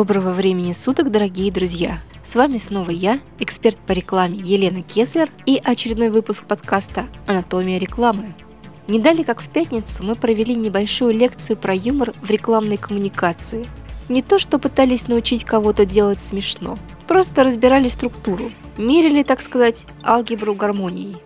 [0.00, 1.98] Доброго времени суток, дорогие друзья!
[2.24, 8.32] С вами снова я, эксперт по рекламе Елена Кеслер и очередной выпуск подкаста «Анатомия рекламы».
[8.88, 13.66] Не дали, как в пятницу, мы провели небольшую лекцию про юмор в рекламной коммуникации.
[14.08, 20.54] Не то, что пытались научить кого-то делать смешно, просто разбирали структуру, мерили, так сказать, алгебру
[20.54, 21.18] гармонии.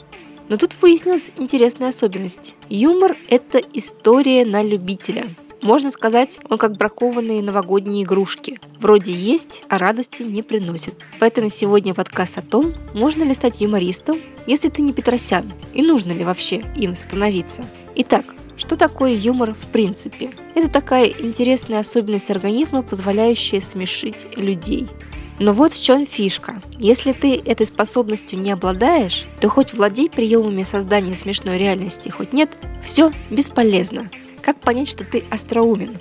[0.48, 2.56] Но тут выяснилась интересная особенность.
[2.68, 5.26] Юмор– это история на любителя–
[5.64, 8.60] можно сказать, он как бракованные новогодние игрушки.
[8.78, 10.94] Вроде есть, а радости не приносит.
[11.18, 16.12] Поэтому сегодня подкаст о том, можно ли стать юмористом, если ты не Петросян, и нужно
[16.12, 17.64] ли вообще им становиться.
[17.96, 20.32] Итак, что такое юмор в принципе?
[20.54, 24.86] Это такая интересная особенность организма, позволяющая смешить людей.
[25.40, 26.60] Но вот в чем фишка.
[26.78, 32.50] Если ты этой способностью не обладаешь, то хоть владей приемами создания смешной реальности, хоть нет,
[32.84, 34.10] все бесполезно.
[34.44, 35.96] Как понять, что ты остроумен?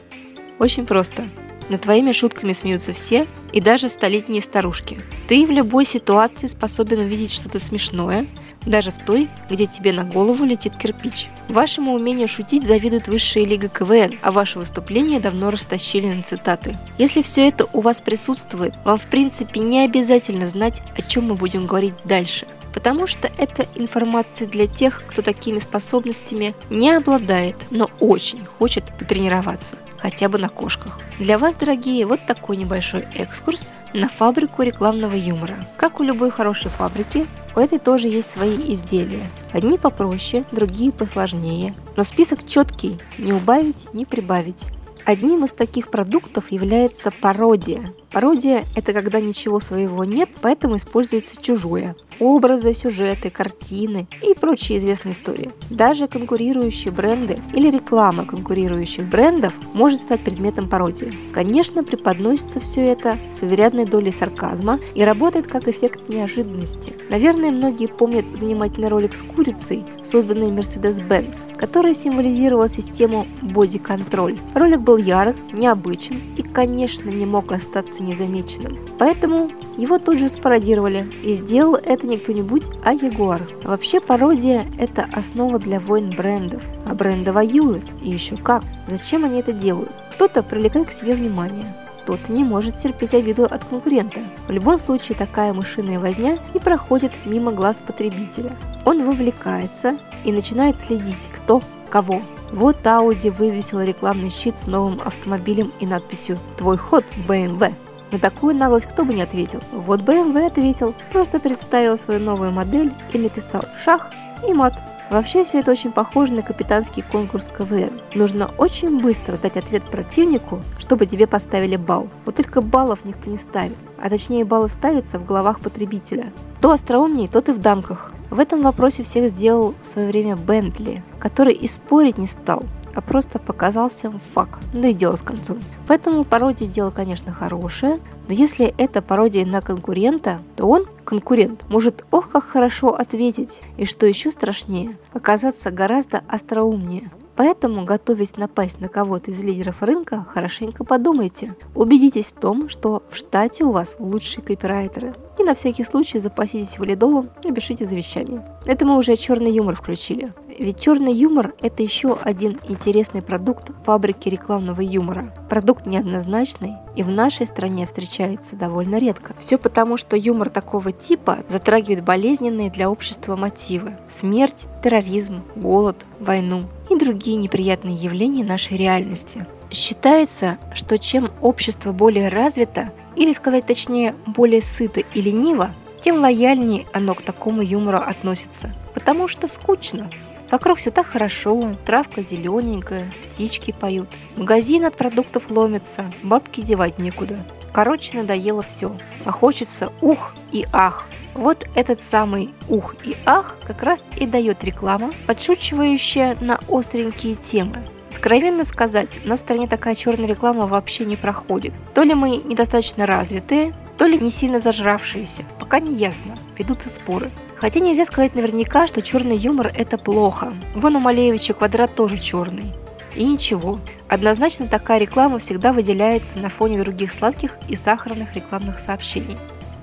[0.59, 1.23] Очень просто.
[1.69, 4.99] Над твоими шутками смеются все, и даже столетние старушки.
[5.29, 8.27] Ты в любой ситуации способен увидеть что-то смешное,
[8.65, 11.29] даже в той, где тебе на голову летит кирпич.
[11.47, 16.77] Вашему умению шутить завидует высшая лига КВН, а ваши выступления давно растащили на цитаты.
[16.97, 21.35] Если все это у вас присутствует, вам в принципе не обязательно знать, о чем мы
[21.35, 27.89] будем говорить дальше потому что это информация для тех, кто такими способностями не обладает, но
[27.99, 30.99] очень хочет потренироваться, хотя бы на кошках.
[31.19, 35.55] Для вас, дорогие, вот такой небольшой экскурс на фабрику рекламного юмора.
[35.77, 39.29] Как у любой хорошей фабрики, у этой тоже есть свои изделия.
[39.51, 41.75] Одни попроще, другие посложнее.
[41.95, 44.71] Но список четкий, не убавить, не прибавить.
[45.05, 47.93] Одним из таких продуктов является пародия.
[48.11, 55.13] Пародия– это когда ничего своего нет, поэтому используется чужое образы, сюжеты, картины и прочие известные
[55.13, 55.51] истории.
[55.69, 61.13] Даже конкурирующие бренды или реклама конкурирующих брендов может стать предметом пародии.
[61.33, 66.93] Конечно, преподносится все это с изрядной долей сарказма и работает как эффект неожиданности.
[67.09, 74.37] Наверное, многие помнят занимательный ролик с курицей, созданный Mercedes-Benz, который символизировал систему боди-контроль.
[74.53, 78.77] Ролик был ярок, необычен и, конечно, не мог остаться незамеченным.
[78.99, 83.41] Поэтому его тут же спародировали, и сделал это не кто-нибудь, а Ягуар.
[83.63, 88.63] Вообще пародия– это основа для войн брендов, а бренды воюют, и еще как.
[88.87, 89.91] Зачем они это делают?
[90.13, 91.65] Кто-то привлекает к себе внимание,
[92.03, 94.19] кто-то не может терпеть обиду от конкурента.
[94.47, 98.51] В любом случае такая мышиная возня не проходит мимо глаз потребителя.
[98.85, 102.21] Он вовлекается и начинает следить, кто кого.
[102.51, 107.73] Вот Audi вывесил рекламный щит с новым автомобилем и надписью «Твой ход, BMW».
[108.13, 109.59] На такую наглость кто бы не ответил.
[109.71, 114.11] Вот BMW ответил, просто представил свою новую модель и написал «Шах»
[114.47, 114.75] и мат.
[115.09, 117.99] Вообще все это очень похоже на капитанский конкурс КВН.
[118.13, 122.07] Нужно очень быстро дать ответ противнику, чтобы тебе поставили балл.
[122.25, 126.31] Вот только баллов никто не ставит, а точнее баллы ставятся в головах потребителя.
[126.59, 128.11] Кто остроумнее, тот и в дамках.
[128.29, 133.01] В этом вопросе всех сделал в свое время Бентли, который и спорить не стал а
[133.01, 135.59] просто показал всем факт, да и дело с концом.
[135.87, 142.05] Поэтому пародия дело, конечно, хорошее, но если это пародия на конкурента, то он, конкурент, может
[142.11, 147.11] ох как хорошо ответить, и что еще страшнее, оказаться гораздо остроумнее.
[147.35, 151.55] Поэтому, готовясь напасть на кого-то из лидеров рынка, хорошенько подумайте.
[151.73, 155.15] Убедитесь в том, что в штате у вас лучшие копирайтеры.
[155.39, 158.45] И на всякий случай запаситесь валидолом, напишите завещание.
[158.65, 160.31] Это мы уже черный юмор включили.
[160.59, 165.33] Ведь черный юмор– это еще один интересный продукт фабрики рекламного юмора.
[165.49, 169.33] Продукт неоднозначный и в нашей стране встречается довольно редко.
[169.39, 176.63] Все потому, что юмор такого типа затрагивает болезненные для общества мотивы– смерть, терроризм, голод, войну
[176.89, 179.45] и другие неприятные явления нашей реальности.
[179.71, 185.71] Считается, что чем общество более развито, или сказать точнее, более сыто и лениво,
[186.03, 188.73] тем лояльнее оно к такому юмору относится.
[188.93, 190.09] Потому что скучно.
[190.53, 194.07] Вокруг все так хорошо, травка зелененькая, птички поют.
[194.37, 197.39] Магазин от продуктов ломится, бабки девать некуда.
[197.71, 198.95] Короче, надоело все.
[199.25, 201.07] А хочется ух и ах.
[201.33, 207.83] Вот этот самый ух и ах как раз и дает реклама, подшучивающая на остренькие темы.
[208.11, 211.73] Откровенно сказать, у нас в стране такая черная реклама вообще не проходит.
[211.95, 215.45] То ли мы недостаточно развитые, то ли не сильно зажравшиеся.
[215.59, 216.35] Пока не ясно.
[216.59, 217.31] Ведутся споры.
[217.63, 220.53] Хотя нельзя сказать наверняка, что черный юмор это плохо.
[220.75, 222.73] Вон у Малевича квадрат тоже черный.
[223.15, 223.79] И ничего.
[224.09, 229.37] Однозначно такая реклама всегда выделяется на фоне других сладких и сахарных рекламных сообщений.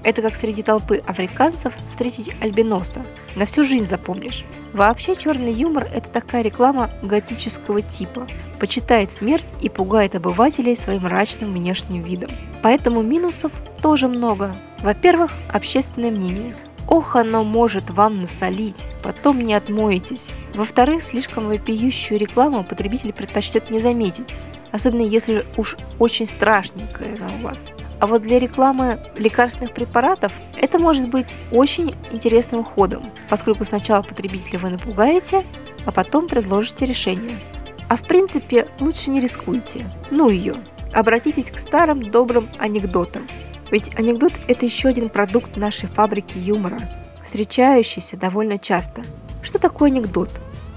[0.04, 3.00] Это как среди толпы африканцев встретить альбиноса.
[3.34, 4.44] На всю жизнь запомнишь.
[4.74, 8.26] Вообще черный юмор– это такая реклама готического типа.
[8.58, 12.30] Почитает смерть и пугает обывателей своим мрачным внешним видом.
[12.60, 14.54] Поэтому минусов тоже много.
[14.82, 16.54] Во-первых, общественное мнение.
[16.90, 20.26] Ох, оно может вам насолить, потом не отмоетесь.
[20.54, 24.26] Во-вторых, слишком вопиющую рекламу потребитель предпочтет не заметить,
[24.72, 27.68] особенно если уж очень страшненькая она у вас.
[28.00, 34.58] А вот для рекламы лекарственных препаратов это может быть очень интересным ходом, поскольку сначала потребителя
[34.58, 35.44] вы напугаете,
[35.86, 37.38] а потом предложите решение.
[37.88, 39.84] А в принципе лучше не рискуйте.
[40.10, 40.54] Ну ее.
[40.92, 43.22] Обратитесь к старым добрым анекдотам.
[43.70, 46.78] Ведь анекдот– это еще один продукт нашей фабрики юмора,
[47.24, 49.02] встречающийся довольно часто.
[49.42, 50.30] Что такое анекдот?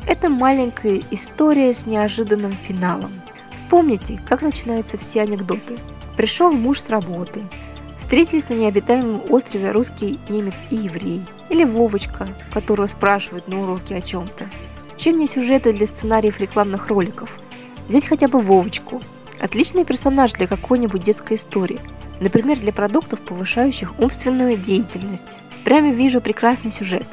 [0.08, 3.12] Это маленькая история с неожиданным финалом.
[3.56, 5.78] Вспомните, как начинаются все анекдоты–
[6.16, 7.42] Пришел муж с работы.
[7.98, 11.22] Встретились на необитаемом острове русский, немец и еврей.
[11.50, 14.46] Или Вовочка, которого спрашивают на уроке о чем-то.
[14.98, 17.32] Чем не сюжеты для сценариев рекламных роликов?
[17.88, 19.02] Взять хотя бы Вовочку.
[19.40, 21.80] Отличный персонаж для какой-нибудь детской истории.
[22.24, 25.38] Например, для продуктов, повышающих умственную деятельность.
[25.66, 27.06] Прямо вижу прекрасный сюжет.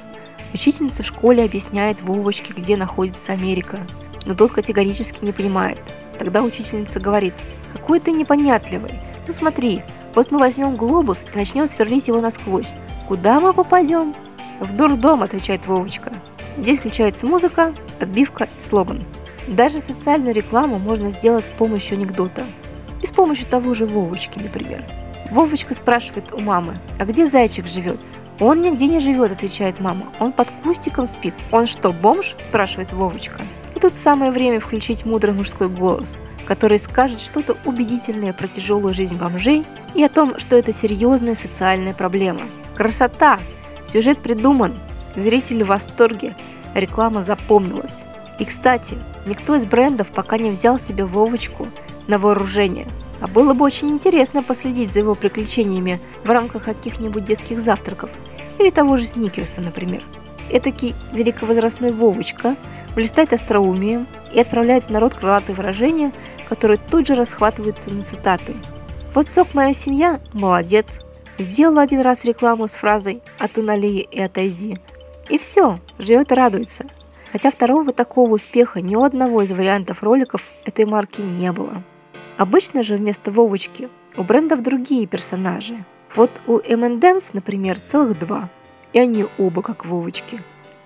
[0.55, 3.79] Учительница в школе объясняет Вовочке, где находится Америка,
[4.25, 5.79] но тот категорически не понимает.
[6.19, 7.35] Тогда учительница говорит–
[7.73, 8.93] какой ты непонятливый.
[9.27, 9.83] Ну смотри,
[10.15, 12.73] вот мы возьмем глобус и начнем сверлить его насквозь.
[13.09, 14.15] Куда мы попадем?
[14.61, 16.13] В дурдом, отвечает Вовочка.
[16.59, 19.05] Здесь включается музыка, отбивка слоган.
[19.47, 22.45] Даже социальную рекламу можно сделать с помощью анекдота.
[23.03, 24.85] И с помощью того же Вовочки, например.
[25.31, 27.99] Вовочка спрашивает у мамы, а где зайчик живет?
[28.39, 30.07] Он нигде не живет, отвечает мама.
[30.19, 31.35] Он под кустиком спит.
[31.53, 32.37] Он что, бомж?
[32.43, 33.41] спрашивает Вовочка.
[33.77, 36.17] И тут самое время включить мудрый мужской голос–
[36.51, 41.95] который скажет что-то убедительное про тяжелую жизнь бомжей и о том, что это серьезная социальная
[41.95, 42.41] проблема.
[42.75, 43.39] Красота!
[43.87, 44.75] Сюжет придуман,
[45.15, 46.35] зрители в восторге,
[46.75, 47.99] реклама запомнилась.
[48.41, 51.69] И, кстати, никто из брендов пока не взял себе Вовочку
[52.09, 52.89] на вооружение.
[53.21, 58.11] А было бы очень интересно последить за его приключениями в рамках каких-нибудь детских завтраков.
[58.59, 60.03] Или того же Сникерса, например.
[60.51, 62.57] Этакий великовозрастной Вовочка
[62.95, 66.13] блистает остроумием и отправляет в народ крылатые выражения,
[66.49, 68.55] которые тут же расхватываются на цитаты.
[69.15, 71.01] Вот сок моя семья– молодец.
[71.39, 74.79] Сделал один раз рекламу с фразой «А ты налей и отойди».
[75.29, 76.85] И все, живет и радуется.
[77.33, 81.83] Хотя второго такого успеха ни у одного из вариантов роликов этой марки не было.
[82.41, 85.85] Обычно же вместо Вовочки у брендов другие персонажи.
[86.17, 88.49] Вот у M&M's, например, целых два.
[88.95, 90.43] И они оба как Вовочки.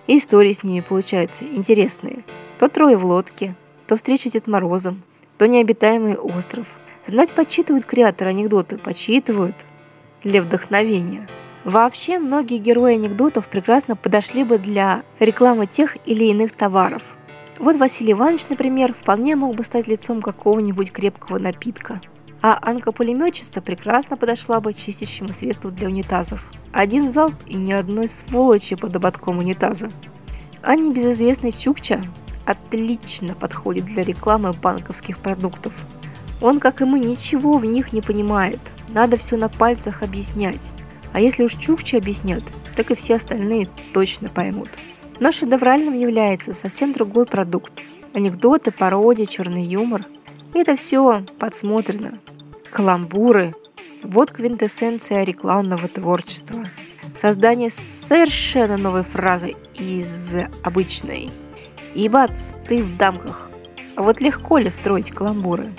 [0.09, 2.25] И истории с ними получаются интересные.
[2.59, 3.55] То трое в лодке,
[3.87, 5.05] то встреча с Дед Морозом,
[5.39, 6.67] то необитаемый остров.
[7.07, 9.55] Знать подсчитывают креаторы анекдоты, подсчитывают
[10.25, 11.29] для вдохновения.
[11.63, 17.05] Вообще, многие герои анекдотов прекрасно подошли бы для рекламы тех или иных товаров.
[17.65, 22.03] Вот Василий Иванович, например, вполне мог бы стать лицом какого-нибудь крепкого напитка.
[22.43, 26.45] А Анка-пулеметчица прекрасно подошла бы чистящему средству для унитазов.
[26.75, 29.89] Один залп и ни одной сволочи под ободком унитаза.
[30.61, 32.03] А небезызвестный Чукча
[32.45, 35.73] отлично подходит для рекламы банковских продуктов.
[36.43, 38.61] Он, как и мы, ничего в них не понимает.
[38.91, 40.61] Надо все на пальцах объяснять.
[41.15, 42.43] А если уж Чукчи объяснят,
[42.77, 44.69] так и все остальные точно поймут.
[45.21, 47.73] Но шедевральным является совсем другой продукт.
[48.13, 50.05] Анекдоты, пародии, черный юмор.
[50.55, 52.19] Это все подсмотрено.
[52.71, 53.53] Каламбуры.
[54.03, 56.65] Вот квинтэссенция рекламного творчества.
[57.21, 61.31] Создание совершенно новой фразы из обычной–
[61.95, 63.49] и бац, ты в дамках.
[63.95, 65.73] А вот легко ли строить каламбуры?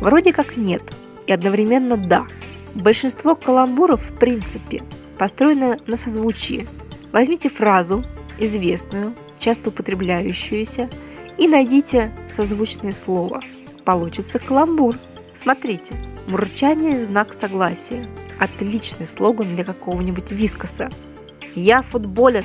[0.00, 0.82] Вроде как нет,
[1.26, 2.26] и одновременно да.
[2.74, 4.82] Большинство каламбуров в принципе
[5.18, 6.68] построено на созвучии.
[7.10, 8.04] Возьмите фразу,
[8.38, 10.88] известную, часто употребляющуюся,
[11.36, 13.40] и найдите созвучное слово.
[13.84, 14.94] Получится каламбур.
[15.34, 15.94] Смотрите,
[16.26, 18.06] мурчание– знак согласия.
[18.38, 20.88] Отличный слоган для какого-нибудь вискоса.
[21.54, 22.44] «Я футболен,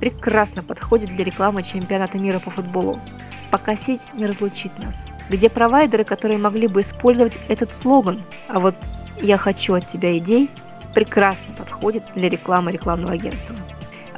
[0.00, 3.00] прекрасно подходит для рекламы чемпионата мира по футболу.
[3.50, 5.06] Пока сеть не разлучит нас.
[5.30, 8.74] Где провайдеры, которые могли бы использовать этот слоган, а вот
[9.20, 10.50] «Я хочу от тебя идей»
[10.94, 13.54] прекрасно подходит для рекламы рекламного агентства.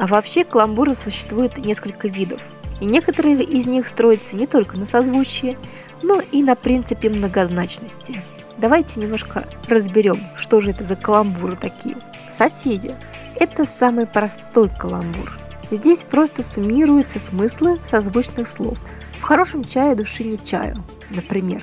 [0.00, 2.40] А вообще каламбуров существует несколько видов,
[2.80, 5.58] и некоторые из них строятся не только на созвучии,
[6.00, 8.22] но и на принципе многозначности.
[8.56, 11.98] Давайте немножко разберем, что же это за каламбуры такие.
[12.32, 12.94] Соседи–
[13.36, 15.38] это самый простой каламбур.
[15.70, 18.78] Здесь просто суммируются смыслы созвучных слов.
[19.18, 21.62] В хорошем чае души не чаю, например.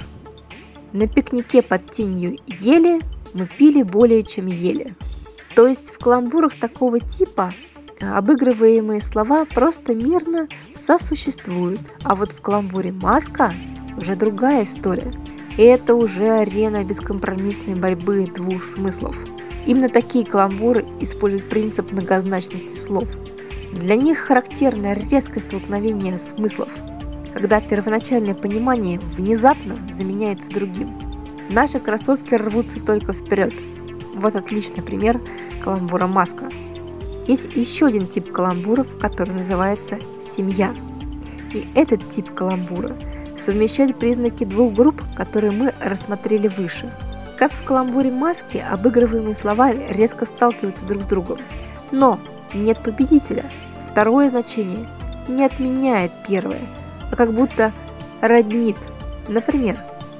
[0.94, 3.01] На пикнике под тенью ели
[3.34, 4.96] мы пили более чем ели.
[5.56, 7.51] То есть в каламбурах такого типа
[8.01, 11.82] обыгрываемые слова просто мирно сосуществуют.
[12.04, 13.54] А вот в каламбуре «маска»
[13.98, 15.12] уже другая история.
[15.58, 19.18] И это уже арена бескомпромиссной борьбы двух смыслов.
[19.66, 23.08] Именно такие каламбуры используют принцип многозначности слов.
[23.74, 26.70] Для них характерно резкое столкновение смыслов,
[27.34, 30.98] когда первоначальное понимание внезапно заменяется другим.
[31.50, 33.54] Наши кроссовки рвутся только вперед.
[34.16, 35.20] Вот отличный пример
[35.63, 36.50] каламбура «маска».
[37.27, 40.74] Есть еще один тип каламбуров, который называется «семья».
[41.53, 42.96] И этот тип каламбура
[43.38, 46.89] совмещает признаки двух групп, которые мы рассмотрели выше.
[47.38, 51.38] Как в каламбуре маски, обыгрываемые слова резко сталкиваются друг с другом.
[51.91, 52.19] Но
[52.53, 53.46] нет победителя.
[53.91, 54.88] Второе значение
[55.27, 56.62] не отменяет первое,
[57.12, 57.74] а как будто
[58.22, 58.77] роднит.
[59.27, 59.77] Например,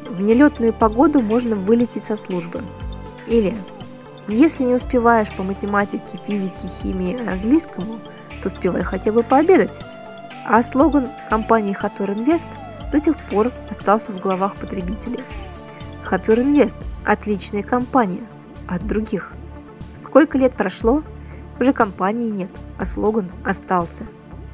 [0.10, 2.62] в нелетную погоду можно вылететь со службы.
[3.28, 3.56] Или
[4.28, 8.00] если не успеваешь по математике, физике, химии, английскому,
[8.42, 9.80] то успевай хотя бы пообедать.
[10.46, 12.48] А слоган компании Happier Invest
[12.92, 15.24] до сих пор остался в головах потребителей.
[16.10, 18.24] Happier Invest– отличная компания
[18.68, 19.32] от других.
[20.02, 21.04] Сколько лет прошло,
[21.60, 24.06] уже компании нет, а слоган остался.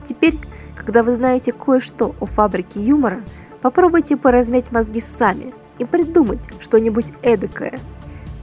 [0.07, 0.37] Теперь,
[0.75, 3.21] когда вы знаете кое-что о фабрике юмора,
[3.61, 7.73] попробуйте поразмять мозги сами и придумать что-нибудь эдакое–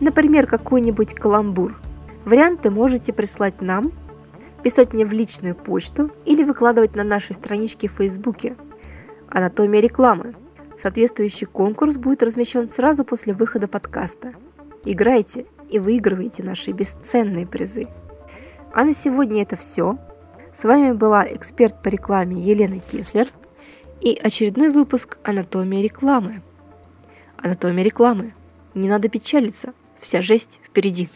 [0.01, 1.79] Например, какой-нибудь каламбур.
[2.25, 3.93] Варианты можете прислать нам,
[4.63, 8.57] писать мне в личную почту или выкладывать на нашей страничке в Фейсбуке.
[9.29, 10.35] Анатомия рекламы.
[10.81, 14.33] Соответствующий конкурс будет размещен сразу после выхода подкаста.
[14.87, 17.87] Играйте и выигрывайте наши бесценные призы.
[18.73, 19.99] А на сегодня это все.
[20.55, 23.29] С вами была эксперт по рекламе Елена Кеслер
[24.01, 26.43] и очередной выпуск «Анатомия рекламы».
[27.37, 28.33] Анатомия рекламы.
[28.75, 29.75] Не надо печалиться.
[30.01, 31.09] Вся жесть впереди.